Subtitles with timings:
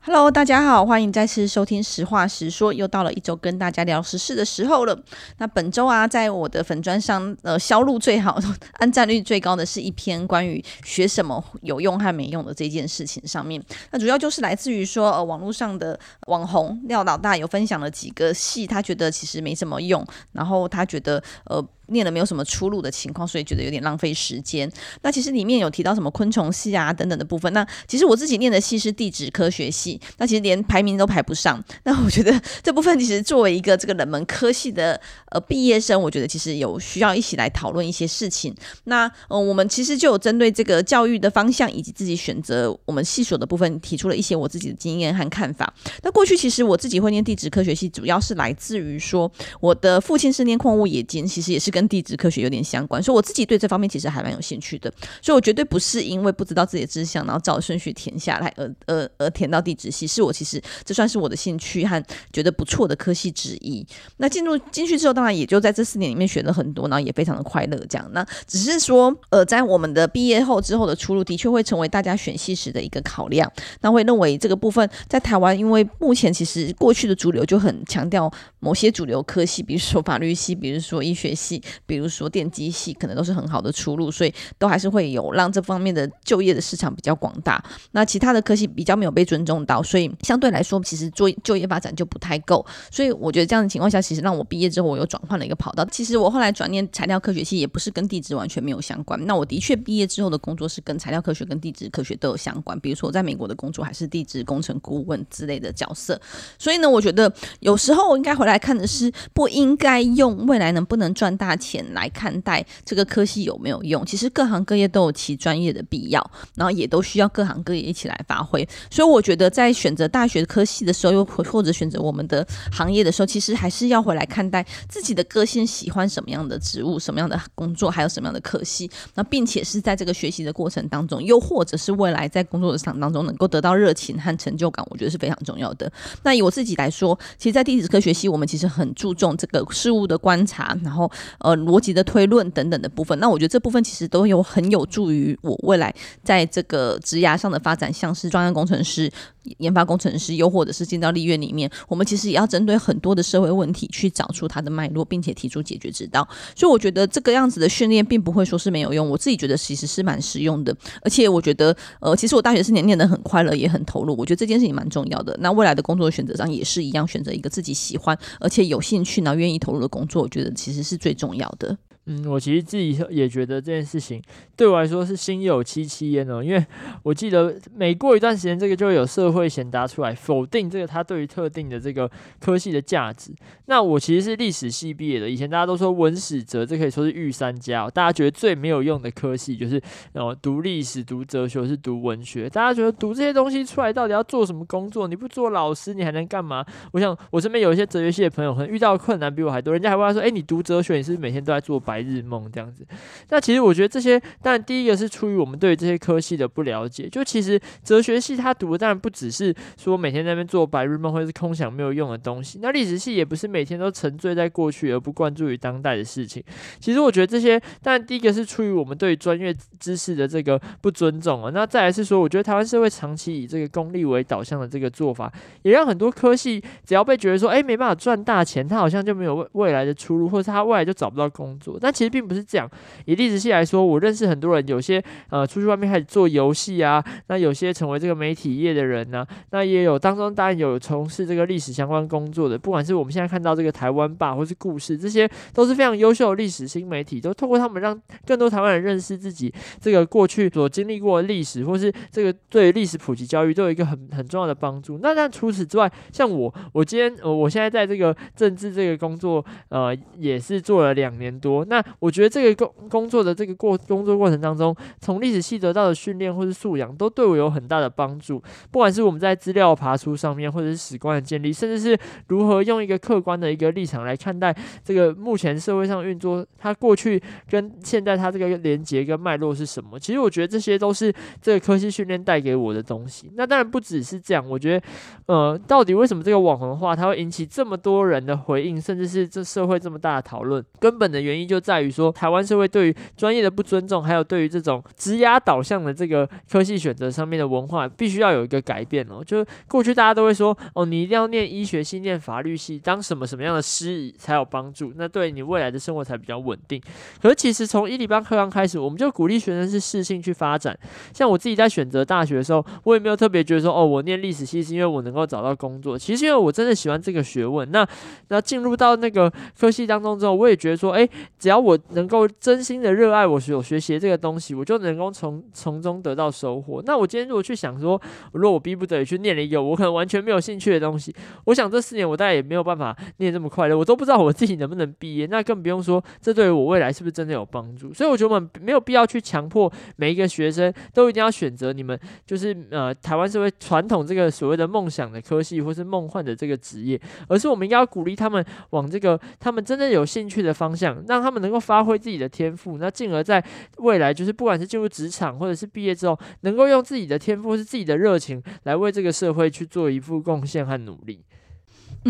[0.00, 4.98] Hello，大家好，欢迎再次收听《实话实说》，又到了一周跟大家聊时事的时候了。
[5.36, 8.38] 那本周啊，在我的粉砖上，呃，销路最好、
[8.74, 13.62] 按赞率最高的是一篇关于学什么有用和没用的这件事情上面。
[13.90, 20.02] 那主要就是来自于说，呃，网络上的网红廖老大有分享了几个系，他觉得其实没什么用，
[20.32, 21.62] 然后他觉得，呃。
[21.88, 24.70] 念了没有什么出路的情况，所以觉得有点浪费时间。
[25.02, 27.52] 那其实里面有提到什么昆虫系啊等等的部分。
[27.52, 31.62] 那其实我自己念的系是地质科学系，那其实连排名都排不上。
[31.84, 38.54] 那我觉得这部分其实作为一个这个冷门科系的呃毕业生，我觉得其实有需要一起来讨论一些事情。
[38.84, 45.72] 那嗯、我们其实就有针对这个教育的方向以及自己选择我们系所的部分，提出了一些我自己的经验和看法。
[46.02, 54.92] 那过去其实我自己会念地质科学系，主要是来自于说我的父亲是念矿物冶金，其实也是跟跟地质科学有点相关，所以我自己对这方面其实还蛮有兴趣的，
[55.22, 63.86] 所以我绝对不是因为不知道自己的志向，然后照顺序填下来而而而填到地质系，是我其实这算是我的兴趣和觉得不错的科系之一。
[64.16, 67.78] 那进入进去之后，当然也就在这四年里面学了很多，然后也非常的快乐。
[67.88, 73.48] 这样，那只是说，呃，在我们的毕业后之后的出路，的确会成为大家选系时的一个考量。
[73.82, 81.62] 那会认为这个部分在台湾，因为目前其实过去的主流就很强调某些主流科系，比如说法律系，比如说医学系。
[81.86, 87.62] 比如说电机系可能都是很好的出路，所以都还是会有让这方面的就业的市场比较广大。
[87.92, 92.64] 那其他的科系比较没有被尊重到，所以相对来说，其实做就业发展就不太够。
[92.90, 95.84] 所以我觉得这样的情况下，其实让我毕业之后，我又转换了一个跑道。
[95.86, 99.18] 其实我后来转念材料科学系，也不是跟地质完全没有相关。
[99.26, 102.78] 那我的确毕业之后的工作是跟材料科学跟地质科学都有相关。
[102.80, 106.20] 比如说我在美国的工作还是地质工程顾问之类的角色。
[106.58, 111.84] 所以呢，我觉得有时候我应该回来看的是，不应该用未来能不能赚大钱。
[111.94, 114.04] 来看待这个科系有没有用？
[114.04, 118.66] 其实各行各业都有其专业的必要，然后也都需要各行各业一起来发挥。
[118.90, 128.90] 所以我觉得在选择大学科系的时候，又或者选择我们的行业的时候，其实还是要回来看待自己的个性，喜欢什么样的职务、什么样的工作，还有什么样的科系。
[129.14, 135.90] 那并且是在这个学习的过程当中，又或者是未来在工作的场当中能够得到热情和成就感，我觉得是非常重要的。
[136.22, 141.10] 那以我自己来说，其实，在地质科学系，我们其实很注重这个事物的观察，然后。
[141.48, 149.10] 呃逻辑的推论等等的部分，那我觉得这部分其实都有很有助于我未来在这个职涯上的发展，像是专业工程师、
[149.58, 156.26] 研发工程师，又或者是进到立院里面，我们其实也要针对很多的社会问题去找出它的脉络，并且提出解决之道。
[156.54, 160.76] 所以我觉得这个样子的训练并不会说是没有用，我自己觉得其实是蛮实用的。
[161.02, 165.36] 而且我觉得，呃，其实我大学四年念得很快乐，也很投入，我觉得这件事情蛮重要的。
[165.40, 171.76] 那未来的工作选择上也是一样，选择一个自己喜欢而且有兴趣，然后愿意投入的工作，我觉得其实是最重要的。
[172.10, 174.22] 嗯，我其实自己也觉得这件事情
[174.56, 176.66] 对我来说是心有戚戚焉哦，因为
[177.02, 182.10] 我记得每过一段时间，这个就会有社会贤达出来否定这个他对于特定的这个
[182.40, 183.30] 科系的价值。
[183.66, 189.78] 那我其实是历史系毕业的，以前大家都说文史哲，这可以说是御三家哦，大家觉得最没有用的科系就是
[190.14, 192.48] 哦，读历史、读哲学是读文学。
[192.48, 195.06] 大家觉得读这些东西出来到底要做什么工作？
[195.06, 196.64] 你不做老师，你还能干嘛？
[196.92, 202.86] 我想我身边有一些哲学系的朋友，可能遇到困难比我还多，人家还问他说：“哎，你读哲学，你是不是每天都在做白？”白日梦这样子，
[203.30, 207.08] 那其实我觉得这些，当然第一个是出于我们对这些科系的不了解。
[207.08, 212.60] 就其实哲学系他读的当然不只是说每天在那边做白日梦或者是空想没有用的东西。
[212.62, 216.42] 那历史系也不是每天都沉醉在过去而不关注于当代的事情。
[216.78, 221.50] 其实我觉得这些，当然第一个是出于我们对专业知识的这个不尊重啊。
[221.52, 225.32] 那再来是说，我觉得台湾社会长期以这个功利为导向的这个做法，
[225.62, 231.78] 也让很多科系只要被觉得说，哎，没办法赚大钱，他好像就没有未未来的出路，或者他未来就找不到工作。
[231.80, 232.70] 但那其实并不是这样。
[233.06, 249.50] 以历史系来说，我认识很多人，有些呃出去外面开始做游戏啊，那有些成为这个媒体业的人呢、那也有当中当然有从事这个历史相关工作的，不管是我们现在看到这个台湾吧，或是故事，这些都是非常优秀的历史新媒体，都透过他们让更多台湾人认识自己
[249.80, 254.98] 这个过去所经历过的历史，或是这个对历史普及教育都有一个很很重要的帮助。
[255.00, 261.64] 那但除此之外，像我，我今天呃我现在在这个政治这个工作呃也是做了两年多。
[261.68, 268.42] 那我觉得这个工工作的这个过工作过程当中，从历史系得到的训练或是素养，都对我有很大的帮助。
[268.70, 271.98] 不管是我们在资料爬出上面，或者是史观的建立，甚至是
[272.28, 279.98] 如何用一个客观的一个立场来看待这个目前社会上运作，它过去跟现在它这个连结跟脉络是什么？
[279.98, 281.12] 其实我觉得这些都是
[281.42, 283.30] 这个科系训练带给我的东西。
[283.34, 284.86] 那当然不只是这样，我觉得
[285.26, 290.64] 呃，到底为什么这个网红化它会引起这么多人的回应，甚至是这社会这么大的讨论？
[290.80, 299.22] 根本的原因就就在于说，台湾社会对于专业的不尊重，还有对于这种职涯导向的这个科系选择上面的文化，必须要有一个改变哦。
[299.24, 306.80] 就是过去大家都会说，哦，你一定要念医学系、念法律系，当什么什么样的师才有帮助，那对你未来的生活才比较稳定。
[307.20, 310.78] 可是其实从一零八课纲开始，我们就鼓励学生是适性去发展。
[311.12, 315.98] 像我自己在选择大学的时候，我也没有特别觉得说，哦，我念历史系是因为我能够找到工作。
[315.98, 317.68] 其实因为我真的喜欢这个学问。
[317.70, 317.86] 那
[318.28, 321.08] 那进入到那个科系当中之后，我也觉得说，诶，
[321.48, 326.82] 只要我能够真心的热爱我所学习的这个东西，我就能够从从中得到收获。
[326.84, 327.98] 那我今天如果去想说，
[328.32, 331.10] 如果我逼不得已去念了一个我可能完全没有兴趣的东西，
[331.46, 335.24] 我想这四年我大概也没有办法念这么快乐，我都不知道我自己能不能毕业。
[335.24, 337.94] 那更不用说这对于我未来是不是真的有帮助。
[337.94, 353.42] 所以我觉得我们没有必要去强迫每一个学生都一定要选择你们就是呃台湾社会传统这个所谓的梦想的科系或是梦幻的这个职业，而是我们应该要鼓励他们往这个他们真正有兴趣的方向，让他们能够发挥自己的天赋，那进而在
[353.78, 361.24] 未来就是不管是进入职场或者是毕业之后，能够用自己的天赋是自己的热情来为这个社会去做一副贡献和努力。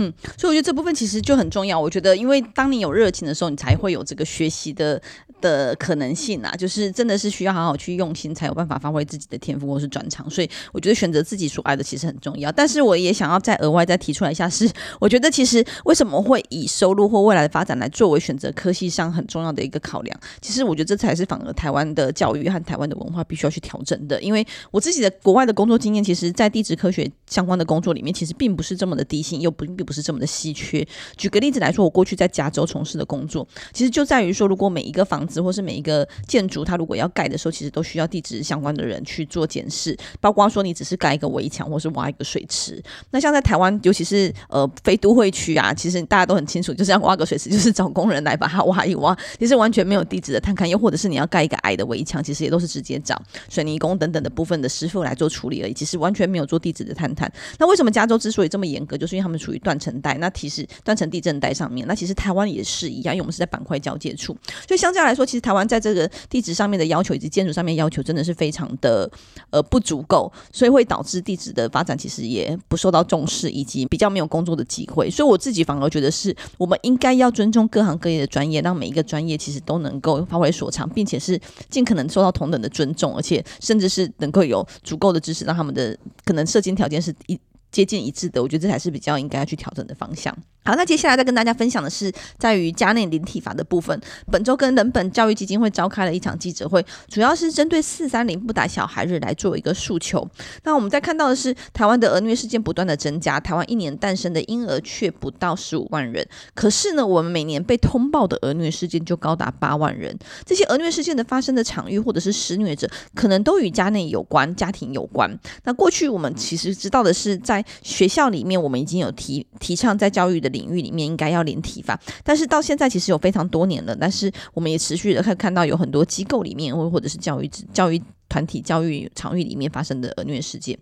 [0.00, 1.78] 嗯，所以我觉得这部分其实就很重要。
[1.78, 5.00] 我觉得，因为当你有热情的时候，你才会有这个学习的
[5.40, 6.54] 的可能性啊。
[6.54, 10.30] 就是真的是需要好好去用心，才有办法发挥自己的天赋或是专长。
[10.30, 12.52] 所以我觉得选择自己所爱的其实很重要。
[12.52, 20.20] 但是我也想要再额外再提出来一下，是我觉得其实为什么会以收入或未来的发展来作为选择科系上很重要的一个考量？
[20.40, 24.22] 其实我觉得这才是反而台湾的教育和台湾的文化必须要去调整的。
[24.22, 29.66] 因为我自己的国外的工作经验，其实在地质科学相关的工作里面，其实并不是这么的低薪，又不。
[29.88, 30.86] 不是这么的稀缺。
[31.16, 42.82] 举个例子来说，我过去在加州从事的工作，其实就在于说，如果每一个房子或是每一个建筑，它如果要盖的时候，其实都需要地质相关的人去做检视，包括说你只是盖一个围墙或是挖一个水池。
[43.12, 57.32] 那像在台湾，尤其是呃非都会区啊，其实大家都很清楚，就是要挖个水池，就是找工人来把它挖一挖，其实完全没有地质的探勘，又或者是你要盖一个矮的围墙，其实也都是直接找水泥工等等的部分的师傅来做处理而已，其实完全没有做地质的探探。
[57.58, 64.34] 那为什么加州之所以这么严格，就是因为他们处于断层带，那其实断层地震带上面，那其实台湾也是一样，因为我们是在板块交界处，
[64.66, 69.10] 所以相较来说，其实台湾在这个地质上面的要求以及建筑上面要求真的是非常的
[69.50, 75.10] 呃不足够，所以会导致地质的发展其实也不受到重视，以及比较没有工作的机会。
[75.10, 81.38] 所以我自己反而觉得是我们应该要尊重各行各业的专业，让每一个专业其实都能够发挥所长，并且是
[81.68, 85.94] 尽可能受到同等的尊重，而且甚至是能够有足够的知识，让他们的
[86.24, 87.38] 可能社经条件是一。
[87.70, 90.36] 接近一致的，我觉得这才是比较应该要去调整的方向。
[90.64, 93.98] 好，那接下来再跟大家分享的是，在于家内零体罚的部分。
[94.30, 100.28] 本周跟人本教育基金会召开了一场记者会，主要是针对四三零不打小孩日来做一个诉求。
[100.64, 106.26] 那我们在看到的是，台湾的儿虐事件不断的增加，台湾一年诞生的婴儿却不到十五万人。
[106.54, 110.14] 可是呢，我们每年被通报的儿虐事件就高达八万人。
[110.44, 115.34] 这些儿虐事件的发生的场域或者是施虐者，可能都与家内有关、家庭有关。
[115.64, 130.78] 那过去我们其实知道的是，在学校里面，我们已经有提提倡在教育的领域里面应该要连体罚，但是到现在其实有非常多年了，但是我们也持续的看看到有很多机构里面或或者是教育教育团体、教育场域里面发生的儿虐事件。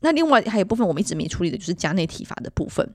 [0.00, 2.88] 那另外还有部分我们一直没处理的就是家内体罚的部分。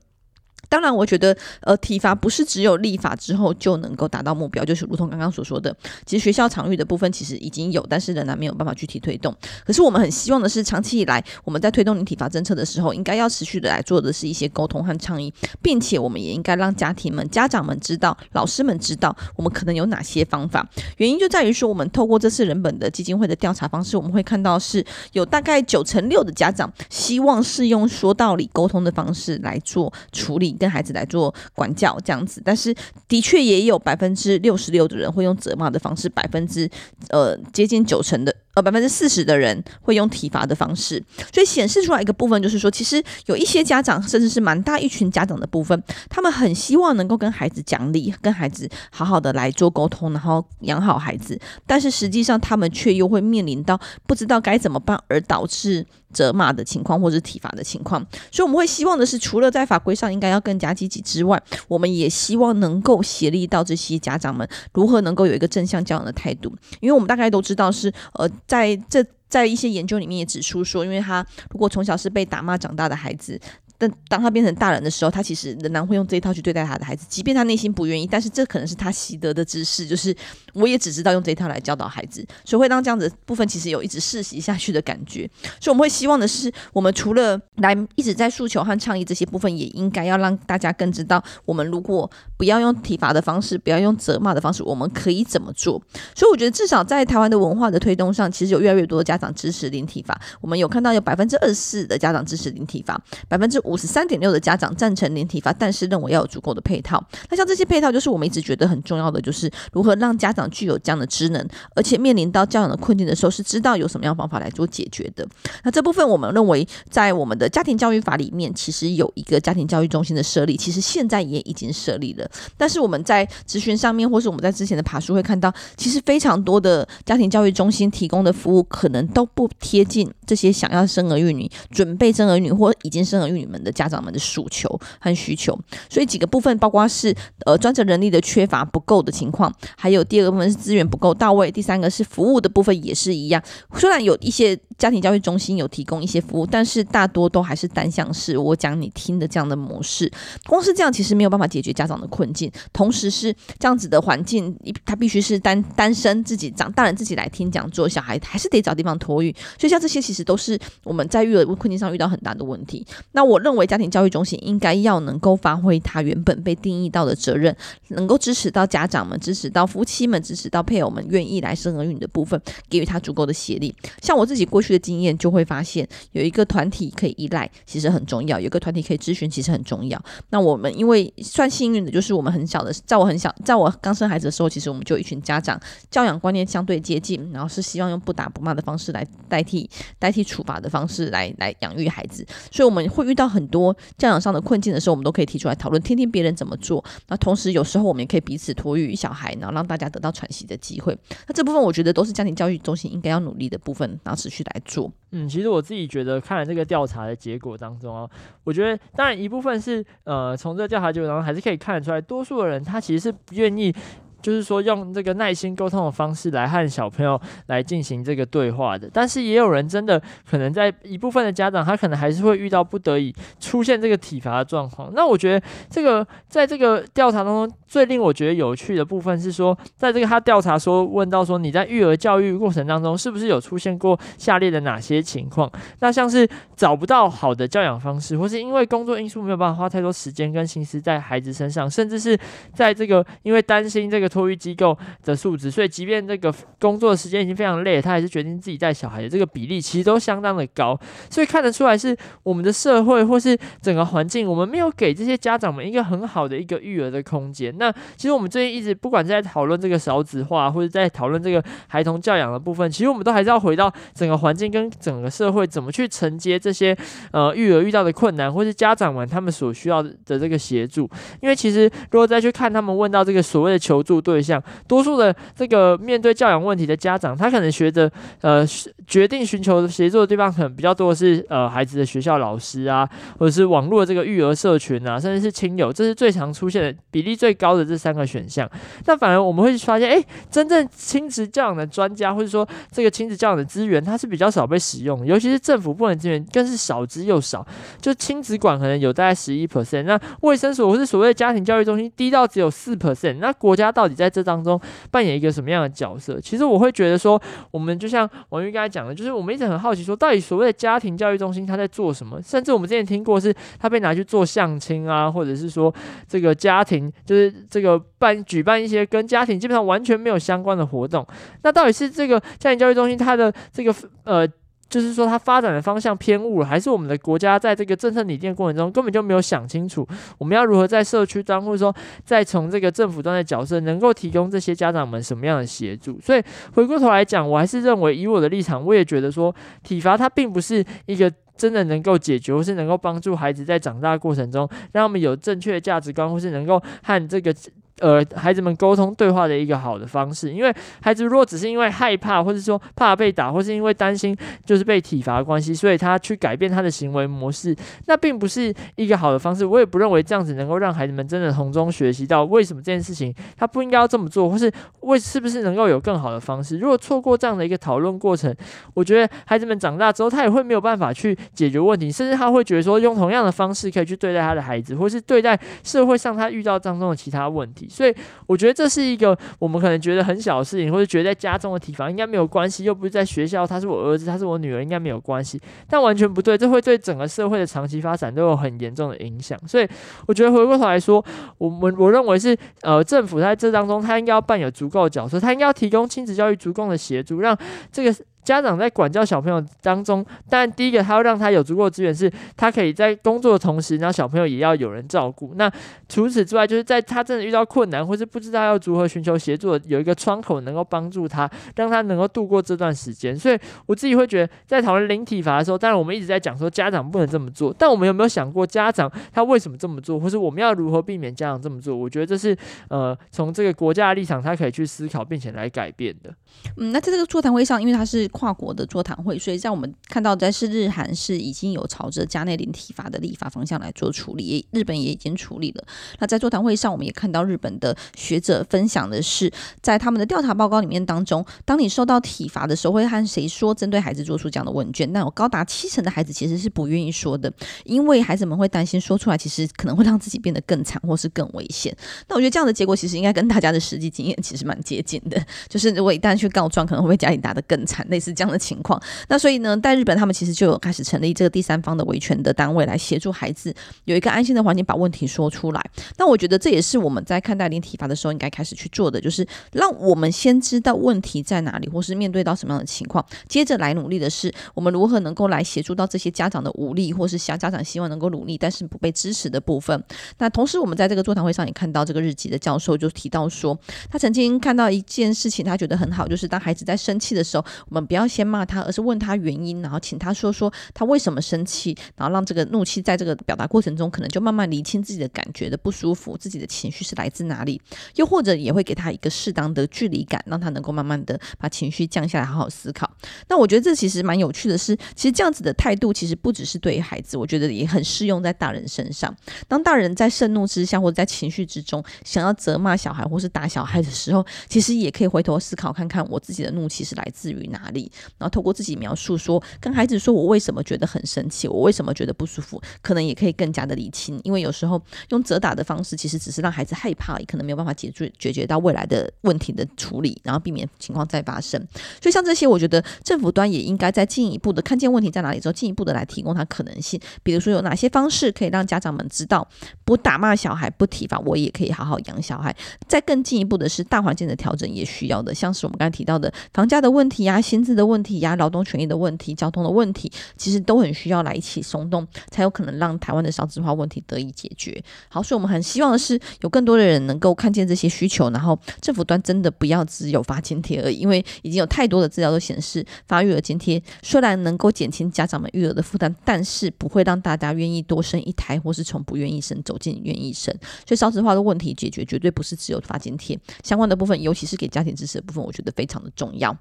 [0.68, 5.74] 当然，我觉得，呃，体罚不是只有立法之后就能够达到目标，就是如同刚刚所说的，
[6.04, 9.34] 其实学校场域的部分其实已经有，但是仍然没有办法具体推动。
[9.64, 20.68] 可是我们很希望的是，长期以来我们在推动零体罚政策的时候，应该要持续的来做的是一些沟通和倡议，并且我们也应该让家庭们、家长们知道，老师们知道，我们可能有哪些方法。
[20.98, 30.57] 原因就在于说，我们透过这次人本的基金会的调查方式，我们会看到是有大概九成六的家长希望是用说道理沟通的方式来做处理。
[30.58, 32.74] 跟孩子来做管教这样子，但是
[33.06, 36.68] 的确也有百分之六十六的人会用责骂的方式，百分之
[37.10, 55.86] 呃接近九成的呃百分之四十的人会用体罚的方式，所以显示出来一个部分就是说，其实有一些家长，甚至是蛮大一群家长的部分，他们很希望能够跟孩子讲理，跟孩子好好的来做沟通，然后养好孩子，但是实际上他们却又会面临到不知道该怎么办，而导致。
[56.12, 73.40] 责骂的情况或者是体罚的情况，所以我们会希望的是，除了在法规上应该要更加积极之外，我们也希望能够协力到这些家长们如何能够有一个正向教养的态度，因为我们大概都知道是呃，在这在一些研究里面也指出说，因为他如果从小是被打骂长大的孩子。
[73.78, 80.14] 但当他变成大人的时候，他其实仍然会用这一套去对待他的孩子，即便他内心不愿意，但是这可能是他习得的知识，就是
[80.52, 85.30] 我也只知道用这一套来教导孩子，所以会让这样子部分其实有一直世袭下去的感觉。
[85.60, 95.80] 所以我们会希望的是，我们除了来一直在诉求和倡议这些部分，也应该要让大家更知道，我们如果不要用体罚的方式，不要用责骂的方式，我们可以怎么做？
[96.16, 100.20] 所以我觉得至少在台湾的文化的推动上，其实有越来越多的家长支持零体罚。
[100.40, 107.02] 我们有看到有百分之二十四的家长支持零体罚，百分之五十三点六的家长赞成零体罚，但是认为要有足够的配套。
[107.30, 115.26] 那像这些配套，就是我们一直觉得很重要的，就是如何让家长具有这样的职能，而且面临到教养的困境的时候，是知道有什么样方法来做解决的。
[115.62, 122.28] 那这部分我们认为，在我们的家庭教育法里面，其实有一个家庭教育中心的设立，其实现在也已经设立了。
[122.56, 134.68] 但是我们在咨询上面，或是我们在之前的爬书会看到，其实非常多的家庭教育中心提供的服务，可能都不贴近这些想要生儿育女、准备生儿女或已经生儿育女们的家长们的诉求
[135.00, 135.58] 和需求。
[135.88, 137.14] 所以几个部分，包括是
[137.46, 143.42] 呃专责人力的缺乏不够的情况，还有第二个部分是资源不够到位，第三个是服务的部分也是一样。
[143.74, 150.10] 虽然有一些家庭教育中心有提供一些服务，但是大多都还是单向式，我讲你听的这样的模式。
[150.46, 152.50] 光是这样，其实没有办法解决家长的困境。
[152.72, 159.34] 同时是这样子的环境，他必须是单单身自己长大人自己来听讲座，小孩还是得找地方托育。
[159.58, 162.86] 所以像这些其实都是我们在育儿困境上遇到很大的问题。
[163.12, 167.56] 那我认认为家庭教育中心应该要能够发挥他原本被定义到的责任，
[167.88, 172.38] 能够支持到家长们，支持到夫妻们，支持到配偶们愿意来生儿育女的部分，
[172.68, 173.74] 给予他足够的协力。
[174.02, 179.98] 像我自己过去的经验就会发现，有一个团体可以依赖，其实很重要；有一个团体可以咨询，其实很重要。
[180.28, 185.58] 那我们因为算幸运的，就是我们很小的，在我很小，在我刚生孩子的时候，其实我们就有一群家长
[185.90, 192.26] 教养观念相对接近，然后是希望用不打不骂的方式来代替代替处罚的方式来来养育孩子。
[192.50, 196.84] 所以我们会遇到很很多教养上的困境的时候，我们都可以提出来讨论，听听别人怎么做。
[197.06, 200.98] 那同时有时候我们也可以彼此托育小孩，然后让大家得到喘息的机会。
[201.28, 204.90] 那这部分我觉得都是家庭教育中心应该要努力的部分，然后持续来做。
[205.12, 208.10] 嗯，其实我自己觉得，看了这个调查的结果当中啊，
[208.42, 213.74] 我觉得当然一部分是呃，从这个调查结果当中还是可以看得出来，多数的人他其实是不愿意。
[214.20, 224.92] 就是说，用这个耐心沟通的方式来和小朋友来进行这个对话的，但是也有人真的可能在一部分的家长，他可能还是会遇到不得已出现这个体罚的状况。
[224.92, 235.48] 那我觉得这个在这个调查当中，最令我觉得有趣的部分是说，在这个他调查说问到说，你在育儿教育过程当中，是不是有出现过下列的哪些情况？
[235.78, 242.18] 那像是找不到好的教养方式，或是因为工作因素没有办法花太多时间跟心思在孩子身上，甚至是
[242.52, 244.07] 在这个因为担心这个。
[244.08, 250.78] 托育机构的素质，所以即便这个工作时间已经非常累，他还是决定自己带小孩的这个比例其实都相当的高，
[251.10, 257.54] 所以看得出来是我们的社会或是整个环境，我们没有给这些家长们一个很好的一个育儿的空间。
[257.58, 266.76] 那其实我们最近一直不管是在讨论这个少子化，或者在讨论这个孩童教养的部分，其实我们都还是要回到整个环境跟整个社会怎么去承接这些
[267.12, 270.88] 呃育儿遇到的困难，或是家长们他们所需要的这个协助。
[271.20, 273.97] 因为其实如果再去看他们问到这个所谓的求助。
[274.00, 277.90] 对象，多数的这个面对教养问题的家长，他可能学着
[278.20, 278.46] 呃
[278.86, 282.88] 决定寻求协助的地方，可能比较多的是呃孩子的学校老师啊，
[283.18, 288.48] 或者是网络这个育儿社群啊，甚至是亲友，这是最常出现的比例最高的这三个选项。
[288.84, 297.46] 但反而我们会发现，哎，真正亲子教养的专家，或者说这个亲子教养的资源，它是比较少被使用，尤其是政府部门资源更是少之又少。
[297.80, 306.20] 就亲子馆可能有大概十一 percent，那卫生所或是所谓的家庭教育中心低到只有四 percent，那国家到到底在这当中扮演一个什么样的角色？
[306.20, 312.20] 其实我会觉得说，我们就像王玉刚才讲的，就是我们一直很好奇说，到底所谓的家庭教育中心他在做什么？
[312.22, 315.74] 甚至我们之前听过是，他被拿去做相亲啊，或者是说
[316.06, 321.06] 这个家庭就是这个办举办一些跟家庭基本上完全没有相关的活动。
[321.42, 324.28] 那到底是这个家庭教育中心它的这个呃？
[324.68, 329.86] 就是说，它发展的方向偏误了，还是我们的国家在这个政策拟定过程中根本就没有想清楚，
[330.18, 335.98] 我们要如何在社区端，或者说再从这个政府端的角色，能够提供这些家长们什么样的协助？
[336.00, 336.22] 所以
[336.52, 347.34] 回过头来讲，我还是认为，以我的立场，我也觉得说，体罚它并不是一个真的能够解决，或是能够帮助孩子在长大过程中，让他们有正确的价值观，或是能够和这个。
[347.80, 350.32] 呃孩子们沟通对话的一个好的方式。
[350.32, 357.54] 因为孩子如果只是因为害怕，或者说怕被打，或是因为担心就是被体罚关系，所以他去改变他的行为模式，
[357.86, 359.44] 那并不是一个好的方式。
[359.44, 366.58] 我也不认为这样子能够让孩子们真的从中学习到为什么这件事情他不应该要这么做，或是为是不是能够有更好的方式。
[366.58, 368.34] 如果错过这样的一个讨论过程，
[368.74, 377.67] 我觉得孩子们长大之后，他也会没有办法去解决问题，甚至他会觉得说，用同样的方式可以去对待他的孩子，或是对待社会上他遇到当中的其他问题。
[377.68, 377.94] 所以，
[378.26, 385.40] 我觉得这是一个我们可能觉得很小的事情，或者觉得在家中的体罚应该没有关系，又不是在学校，他是我儿子，他是我女儿，应该没有关系。
[385.68, 389.38] 但完全不对，这会对整个社会的长期发展都有很严重的影响。
[389.46, 389.68] 所以，
[390.06, 391.04] 我觉得回过头来说，
[391.38, 397.36] 我们我认为是呃，政府在这当中，他应该要扮演足够的角色，他应该要提供亲子教育足够的协助，让
[397.70, 397.94] 这个。
[398.24, 405.32] 家长在管教小朋友当中，当然第一个他要让他有足够的资源，是他可以在工作的同时，然后小朋友也要有人照顾。
[405.36, 405.50] 那
[405.88, 413.18] 除此之外，就是在他真的遇到困难或是不知道要如何寻求协助，有一个窗口能够帮助他，让他能够度过这段时间。
[413.18, 421.74] 所以我自己会觉得，在讨论零体罚的时候，当然我们一直在讲说家长不能这么做，但我们有没有想过家长他为什么这么做，或是我们要如何避免家长这么做？
[421.74, 422.36] 我觉得这是
[422.68, 426.12] 呃从这个国家的立场，他可以去思考并且来改变的。
[426.58, 428.06] 嗯，那在这个座谈会上，因为他是。
[428.08, 435.64] 跨国的座谈会，所以在我们看到，在是日韩是已经有朝着加内林体罚的立法方向来做处理，日本也已经处理了。
[435.98, 443.48] 那在座谈会上，我们也看到日本的学者分享的是，在他们的调查报告里面当中，当你受到体罚的时候，会和谁说？
[443.58, 447.32] 针对孩子做出这样的问卷，那有高达七成的孩子其实是不愿意说的，
[447.64, 451.76] 因为孩子们会担心说出来，其实可能会让自己变得更惨或是更危险。
[452.08, 458.08] 那我觉得这样的结果其实应该跟大家的实际经验其实蛮接近的，就是如果一旦去告状，可能会被家里打得更惨，类似。
[458.08, 465.62] 是这样的情况，那所以呢，在日本他们其实就有开始成立这个第三方的维权的单位来协助孩子有一个安心的环境，把问题说出来。
[465.98, 479.84] 那我觉得这也是我们在看待零体罚的时候应该开始去做的，就是让我们先知道问题在哪里，或是面对到什么样的情况，接着来努力的是我们如何能够来协助到这些家长的无力，或是小家长希望能够努力但是不被支持的部分。
[480.16, 483.58] 那同时，我们在这个座谈会上也看到这个日籍的教授就提到说，
[483.90, 497.60] 他曾经看到一件事情，他觉得很好，就是当孩子在生气的时候，我们不要先骂他，而是问他原因，然后请他说说他为什么生气，然后让这个怒气在这个表达过程中，可能就慢慢厘清自己的感觉的不舒服，自己的情绪是来自哪里，
[497.96, 502.90] 又或者也会给他一个适当的距离感，让他能够慢慢的把情绪降下来，好好思考。
[503.28, 509.14] 那我觉得这其实蛮有趣的是，其实这样子的态度其实不只是对于孩子，我觉得也很适用在大人身上。
[509.46, 517.77] 当大人在盛怒之下，或者在情绪之中，想要责骂小孩或是打小孩的时候，其实也可以回头思考看看，我自己的怒气是来自于哪里，
[518.18, 524.20] 然后透过自己描述说，跟孩子说我为什么觉得很生气，我为什么觉得不舒服，可能也可以更加的理清。
[524.24, 524.80] 因为有时候
[525.10, 531.60] 用责打的方式，其实只是让孩子害怕，也可能没有办法解决解决到未来的问题的处理，然后避免情况再发生。
[532.00, 537.00] 所以像这些，我觉得政府端也应该再进一步的看见问题在哪里之后，进一步的来提供它可能性。
[537.22, 539.46] 比如说有哪些方式可以让家长们知道，
[539.84, 542.54] 不打骂小孩，不体罚，我也可以好好养小孩。
[542.86, 554.82] 再更进一步的是大环境的调整也需要的，像是我们刚才提到的房价的问题呀、薪的问题呀、劳动权益的问题、交通的问题，其实都很需要来一起松动，才有可能让台湾的少子化问题得以解决。
[555.08, 570.54] 好，所以我们很希望的是有更多的人能够看见这些需求，然后政府端真的不要只有发津贴而已，因为已经有太多的资料都显示，发育儿津贴虽然能够减轻家长们育儿的负担，但是不会让大家愿意多生一胎，或是从不愿意生走进愿意生。
[570.86, 576.56] 所以少子化的问题解决绝对不是只有发津贴相关的部分，尤其是给家庭支持的部分，我觉得非常的重要。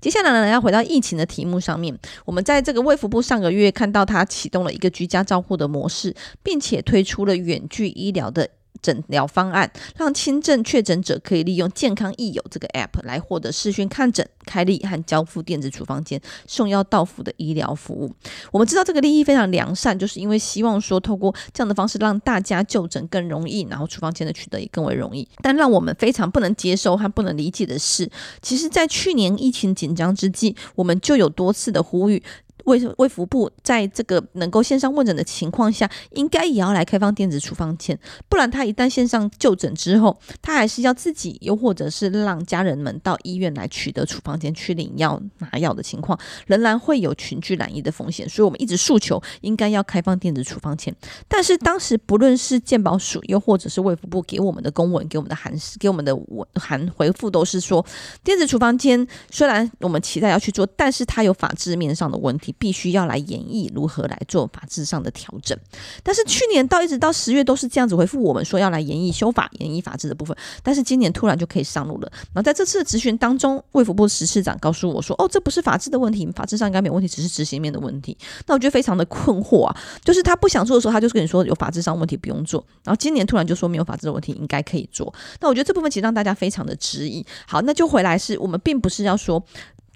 [0.00, 1.96] 接下来呢，要回到疫情的题目上面。
[2.24, 8.48] 我们在这个卫福部上个月看到，它启动了一个居家照护的模式，并且推出了远距医疗的。
[8.82, 18.12] 诊疗方案让轻症确诊者可以利用健康益友这个 App 来获得视讯看诊、开立和交付电子处方箋、送药到府的医疗服务。
[18.52, 25.26] 我们知道这个利益非常良善，就是因为希望说透过这样的方式让大家就诊更容易，然后处方箋的取得也更为容易。
[25.42, 28.10] 但让我们非常不能接受和不能理解的是，
[28.40, 32.22] 其实，在去年疫情紧张之际，我们就有多次的呼吁。
[32.68, 48.28] 卫卫福部在这个能够线上问诊的情况下，应该也要来开放电子处方签，不然他一旦线上就诊之后，他还是要自己，又或者是让家人们到医院来取得处方签去领药拿药的情况，仍然会有群聚染疫的风险。
[48.28, 50.94] 所以我们一直诉求应该要开放电子处方签，
[51.26, 57.84] 但是当时不论是健保署，又或者是卫福部给我们的公文、给我们的函、给我们的文函回复，都是说
[58.22, 62.54] 电子处方签虽然我们期待要去做，但是它有法制面上的问题。
[62.58, 65.56] 必须要来演绎如何来做法制上的调整。
[66.02, 72.10] 但是去年到一直到十月都是这样子回复我们说要来演绎修法、演绎法制的部分，但是今年突然就可以上路了。
[72.32, 78.16] 然后在这次的质询当中，卫福部时事长告诉我说：“哦，这不是法制的问题，法制上应该没有问题，只是执行面的问题。”
[78.46, 85.12] 那我觉得非常的困惑啊，就是他不想做的时候，他就是跟你说有法制上问题不用做，然后今年突然就说没有法制的问题应该可以做。
[85.40, 87.24] 那我觉得这部分其实让大家非常的质疑。
[87.46, 89.42] 好，那就回来是我们并不是要说。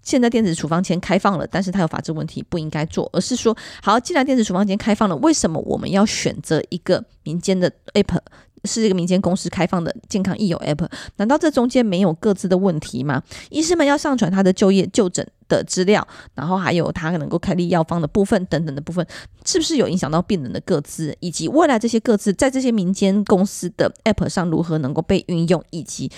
[0.03, 8.19] 现在电子处方签开放了，但是它有法制问题，不应该做，而是说，好，既然电子处方签开放了，为什么我们要选择一个民间的 app？
[8.65, 10.89] 是一个民间公司开放的健康益友 app？
[11.17, 13.21] 难道这中间没有各自的问题吗？
[13.51, 19.07] 医师们要上传他的就业就诊的资料，然后还有他能够开立药方的部分等等的部分，
[19.45, 26.11] 是不是有影响到病人的个资，以及未来这些个资在这些民间公司的 App 上如何能够被运用，以及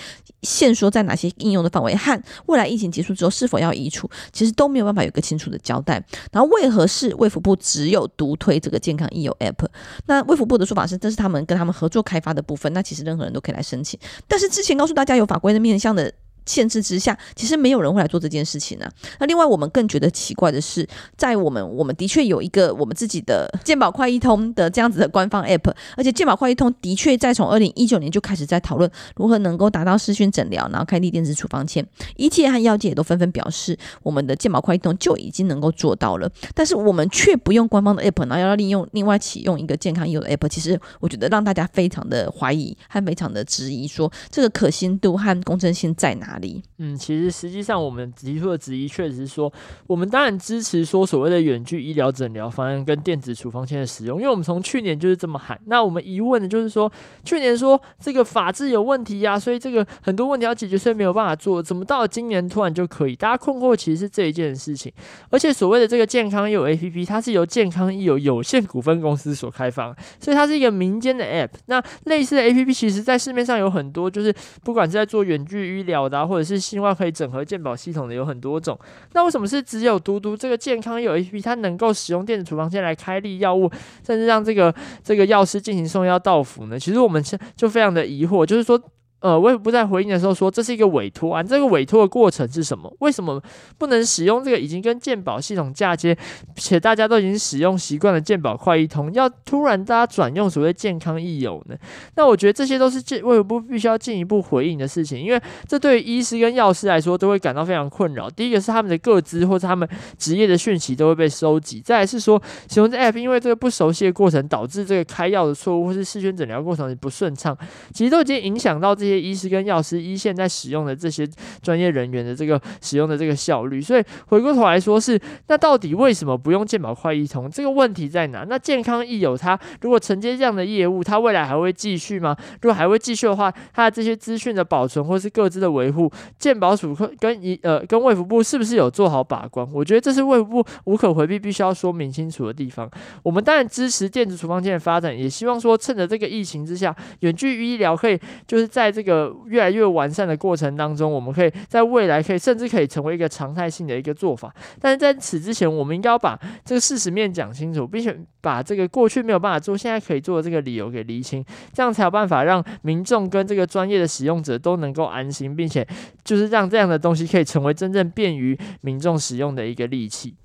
[0.43, 6.03] 限缩在哪些应用的范围和未来疫情结束之后是否要移除，其实都没有办法有个清楚的交代。
[6.31, 9.67] 然后为何是卫福部只有独推这个健康益友 App？
[10.05, 13.99] 那卫福部的说法是，这是他们跟他们合作开发的部分，那其实任何人都可以来申请。
[14.27, 16.13] 但是之前告诉大家有法规的面向的。
[16.45, 18.91] 限制之下，其实没有人会来做这件事情呢、啊。
[19.19, 31.85] 那另外，我们更觉得奇怪的是，在我们我们的确有一个我们自己的健保快易通的这样子的官方 App，而且健保快易通的确在从二零一九年就开始在讨论如何能够达到视讯诊疗，然后开立电子处方签。
[32.15, 40.47] 医界和药界也都纷纷表示，我们的健保快易通就已经能够做到了，但是我们却不用官方的 App，然后要利用另外启用一个健康益友的 App。
[40.47, 46.34] 其实我觉得让大家非常的怀疑和非常的质疑，说这个可信度和公正性在哪？
[46.77, 49.51] 嗯，其实实际上我们提出的质疑确实是说，
[49.87, 55.59] 我们当然支持说所谓的远距医疗诊疗方案跟电子处方签的使用，因为我们从去年就是这么喊。
[55.65, 56.91] 那我们疑问的就是说，
[57.23, 63.15] 去年说这个法制有问题呀、啊，所以这个很多问题要解决，所以没有办法做，怎么到了今年突然就可以？
[63.15, 64.91] 大家困惑其实是这一件事情。
[65.29, 71.49] 而且所谓的这个健康益友 APP，它是由健康医友有限股份公司所开发，所以它是一个民间的 App。
[71.67, 78.77] 那类似的 APP，其实在市面上有很多，就是不管是在做远距医疗的、或者是希望可以整合健保系统的有很多种，
[79.13, 83.69] 那为什么是只有独独这个健康有 APP 它能够使用电子处方笺来开立药物，
[84.05, 86.79] 甚至让这个这个药师进行送药到府呢？
[86.79, 87.23] 其实我们
[87.55, 88.81] 就非常的疑惑，就是说。
[89.21, 92.93] 呃，卫福部在回应的时候说，这是一个委托案，这个委托的过程是什么？
[92.99, 93.41] 为什么
[93.77, 96.15] 不能使用这个已经跟健保系统嫁接，
[96.57, 101.75] 且大家都已经使用习惯了健保快易通，要突然大家转用所谓健康益友呢？
[102.15, 108.29] 那我觉得这些都是卫福部必须要进一步回应的事情，因为这对医师跟药师来说都会感到非常困扰。
[108.29, 117.57] 第一个是他们的个资或者他们职业的讯息都会被收集，再来是说使用这 app，因为这个不熟悉的过程导致这个开药的错误或是视讯诊疗过程不顺畅，
[117.91, 119.25] 其实都已经影响到这这些。
[119.25, 121.27] 医师跟药师一线在使用的这些
[121.63, 127.49] 专业人员的这个使用的这个效率，所以回过头来说是，那到底为什么不用健保快医通？
[127.49, 128.45] 这个问题在哪？
[128.47, 132.35] 那健康益友它如果承接这样的业务，它未来还会继续吗？
[132.61, 139.67] 如果还会继续的话，它的这些资讯的保存或是各自的维护，健保署跟一呃跟卫福部是不是有做好把关？
[139.73, 142.87] 我觉得这是卫福部无可回避，必须要说明清楚的地方。
[143.23, 149.35] 我们当然支持电子处方签的发展，也希望说趁着这个疫情之下，远距医疗可以就是在这个。
[149.47, 154.53] 越来越完善的过程当中，我们可以在未来可以甚至可以成为一个常态性的一个做法。
[154.79, 165.85] 但是在此之前，我们应该要把这个事实面讲清楚，并且把这个过去没有办法做，现在可以做的这个理由给厘清，这样才有办法让民众跟这个专业的使用者都能够安心，并且
[166.23, 170.35] 就是让这样的东西可以成为真正便于民众使用的一个利器。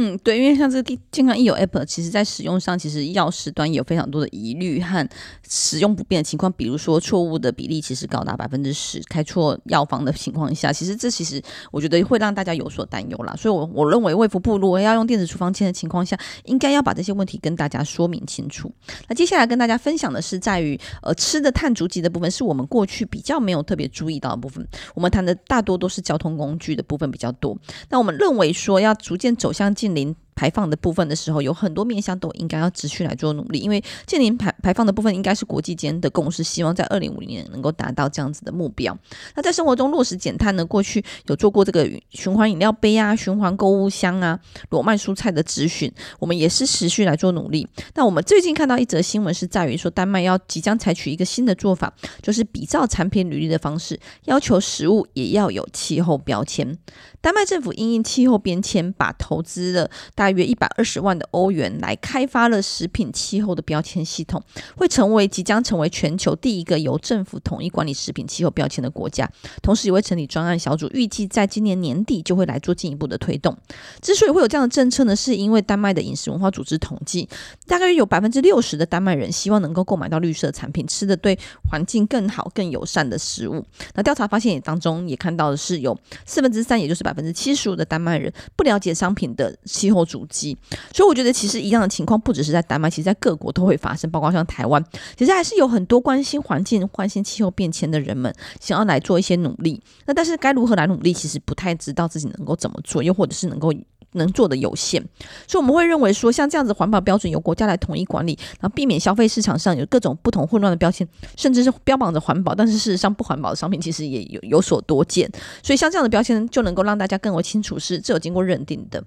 [0.00, 5.08] 嗯，对，因为像这个健康益友 App，其实在使用上，其实药师端也有非常多的疑虑和
[5.48, 13.34] 使用不便的情况，比如说错误的比例其实高达百分之十，开错药方的情况下，其实这其实我觉得会让大家有所担忧啦。
[13.36, 18.70] 所以我，我认为卫福部如果要用电子处方签的情况下，应该要把这些问题跟大家说明清楚。
[19.08, 24.64] 那接下来跟大家分享的是在于呃吃的碳足迹的部分，是我们过去比较没有特别注意到的部分。
[24.94, 27.58] 我们谈的大多都是交通工具的部分比较多。
[27.88, 38.96] 那我们认为说要逐渐走向健近零排放的部分的时候，有很多面向都应该要持续来做努力，因为近零排排放的部分应该是国际间的共识，希望在二零五零年能够达到这样子的目标。
[39.34, 40.64] 那在生活中落实减碳呢？
[40.64, 44.38] 过去有做过这个循环饮料杯啊、循环购物箱啊、
[44.70, 47.66] 裸卖蔬菜的咨询，我们也是持续来做努力。
[47.94, 56.78] 那我们最近看到一则新闻，是在于说丹麦要即将采取一个新的做法，就是比照产品履历的方式，要求食物也要有气候标签。
[57.20, 64.42] 丹麦政府因应气候变迁，把投资的大大约一百二十万的欧元来开发了食品气候的标签系统，
[64.76, 69.26] 会成为即将成为全球第一个由政府统一管理食品气候标签的国家。
[69.62, 73.56] 同时也会成立专案小组，预计在今年年底就会来做进一步的推动。
[74.02, 77.26] 之所以会有这样的政策呢，是因为丹麦的饮食文化组织统计，
[77.66, 81.38] 大概有百分之六十的丹麦人希望能够购买到绿色产品，吃的对
[81.70, 83.64] 环境更好、更友善的食物。
[83.94, 90.56] 那调查发现也当中也看到的是，有四分之三，也就是百分之七十五的丹麦人不了解商品的气候足迹。
[90.92, 94.84] 所以我觉得，其实一样的情况不只是在丹麦，其实在各国都会发生，包括像台湾，
[95.16, 99.80] 其实还是有很多关心环境、关心气候变迁的人们想要来做一些努力。
[100.06, 103.72] 那但是该如何来努力，其实不太知道自己能够怎么做，又或者是能够。
[104.12, 105.06] 能做的有限，
[105.46, 115.30] 所以我们会认为说，像这样子环保标准由国家来统一管理，然后避免消费市场上有各种不同混乱的标签，甚至是标榜着环保，但是事实上不环保的商品其实也有有所多见。
[115.62, 119.04] 所以像这样的标签就能够让大家更为清楚，是这有经过认定的。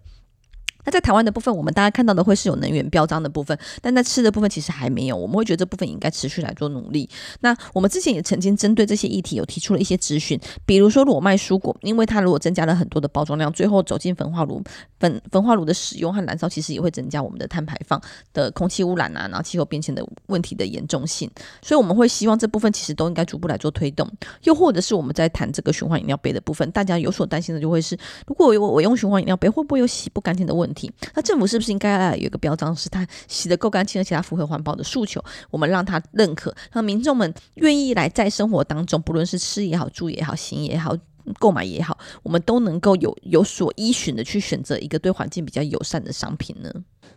[0.85, 5.15] 那在台湾的部分，我们大家看到的会是有能源标章的部分，但在吃的部分其实还没有。
[5.15, 7.09] 我们会觉得这部分应该持续来做努力。
[7.41, 14.61] 那我们之前也曾经针对这些议题有提出了一些咨询，比如说裸麦蔬果，因为它如果增加了很多的包装量，最后走进焚化炉，
[14.99, 18.01] 焚焚化炉的使用和燃烧其实也会增加我们的碳排放
[18.33, 21.29] 的空气污染啊，然后气候变迁的问题的严重性。
[21.61, 24.09] 所以我们会希望这部分其实都应该逐步来做推动。
[24.43, 30.70] 又或者是我们在谈这个循环饮料杯的部分，大家有所担心的就会是，如果我我用循环饮料杯，会不会有洗不干净的问题？
[31.15, 35.23] 那政府是不是应该有一个标章，是它洗得够干净，而且它符合环保的诉求？
[35.49, 40.95] 我们让它认可，让民众们愿意来在生活当中，不论是吃也好、住也好、行也好、
[41.39, 46.71] 购买也好，我们都能够有有所依循的去选择一个对环境比较友善的商品呢？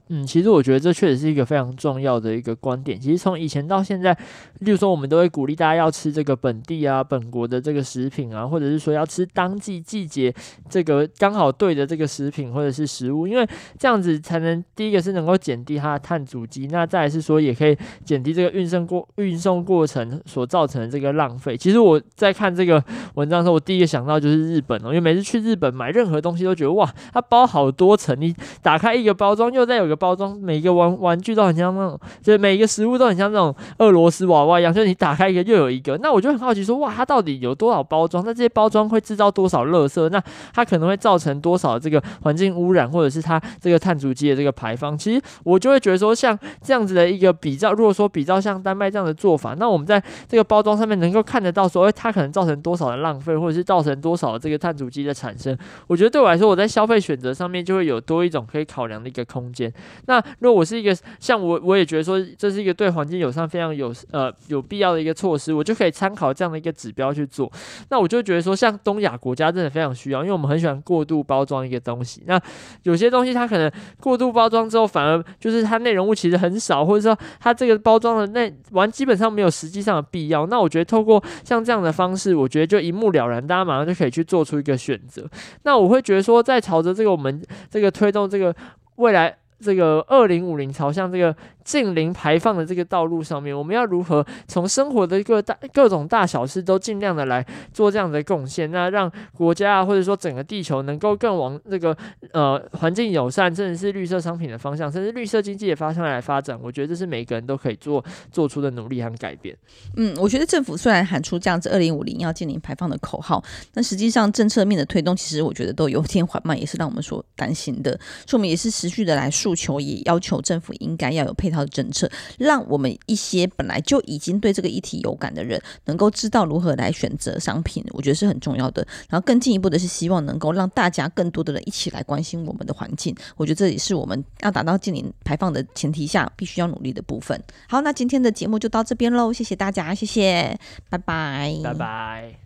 [0.08, 3.00] 嗯，其实我觉得这确实是一个非常重要的一个观点。
[3.00, 4.12] 其实从以前到现在，
[4.60, 10.32] 例如说我们都会鼓励大家要吃这个本地啊、本国的这个食品啊，或者是说要吃当季季节
[10.68, 21.56] 这个刚好对的这个食品或者是食物，因为这样子才能第一个是能够减低它的碳足迹，那再来是说也可以减低这个运送过运送过程所造成的这个浪费。
[21.56, 22.82] 其实我在看这个
[23.14, 29.94] 文章的时候，我第一个想到就是日本哦，因为每次去日本买任何东西都觉得哇，它包好多层，你打开一个包装又在再有个。
[30.04, 35.96] 包装每一个玩玩具都很像那种，就是每一个食物都很像那种俄罗斯娃娃一样，就是你打开一个又有一个。
[36.02, 38.22] 那我就很好奇说，哇，它到底有多少包装？
[38.26, 40.08] 那这些包装会制造多少垃圾？
[40.10, 44.98] 那它可能会造成多少这个环境污染，或者是它这个碳足迹的这个排放？
[44.98, 55.56] 其实我就会觉得说，像这样子的一个比较，如果说比较像丹麦这样的做法，那我们在这个包装上面能够看得到说，它可能造成多少的浪费，或者是造成多少的这个碳足迹的产生？
[55.86, 59.63] 我觉得对我来说，我在消费选择上面就会有多一种可以考量的一个空间。
[60.06, 67.50] 那如果我是一个像我，我也觉得说这是一个对环境友善非常有呃有必要的一个措施，我就可以参考这样的一个指标去做。
[67.90, 72.22] 那我就觉得说，像东亚国家真的非常需要，因为我们很喜欢过度包装一个东西。
[72.26, 72.40] 那
[72.82, 80.46] 有些东西它可能过度包装之后，反而就是它内容物其实很少，或者说它这个包装的内完基本上没有实际上的必要。
[80.46, 85.28] 那我觉得透过像这样的方式，我觉得就一目了然，大家马上就可以去做出一个选择。
[85.62, 88.54] 那我会觉得说，在朝着这个我们这个推动这个
[88.96, 89.36] 未来。
[89.60, 98.70] 这个二零五零朝向这个净零排放的这个道路上面，我们要如何从生活的各大各种大小事都尽量的来做这样的贡献？
[98.70, 101.96] 那让国家啊，或者说整个地球能够更往这个
[102.32, 106.58] 呃环境友善，甚至是绿色商品的方向，甚至绿色经济的方向来发展。
[106.62, 109.56] 我觉得这是每个人都可以做做出的努力和改变。
[109.96, 117.98] 嗯，我觉得政府虽然喊出这样子二零五零要净零排放的口号，但实际上政策面的推动，其实我觉得都有点缓慢，也是让我们所担心的。
[118.26, 128.86] 所以，我们也是持续的来求，也要求政府应该要有配套的政策，让我们一些本来就已经对这个议题有感的人，能够知道如何来选择商品，我觉得是很重要的。
[129.08, 133.14] 然后更进一步的是，希望能够让大家更多的人一起来关心我们的环境。
[133.36, 137.40] 我觉得这也是我们要达到净零排放的前提下，必须要努力的部分。
[137.68, 142.43] 好，那今天的节目就到这边喽，谢谢大家，谢谢，拜拜，拜拜。